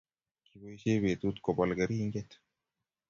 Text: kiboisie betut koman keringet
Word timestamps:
kiboisie 0.45 0.95
betut 1.03 1.37
koman 1.45 1.71
keringet 1.77 2.29